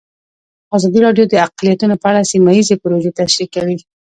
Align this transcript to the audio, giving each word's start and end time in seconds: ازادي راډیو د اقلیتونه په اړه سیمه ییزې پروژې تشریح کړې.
ازادي 0.75 0.99
راډیو 1.05 1.25
د 1.29 1.33
اقلیتونه 1.45 1.95
په 2.01 2.05
اړه 2.11 2.29
سیمه 2.31 2.51
ییزې 2.57 2.75
پروژې 2.83 3.11
تشریح 3.19 3.49
کړې. 3.55 3.77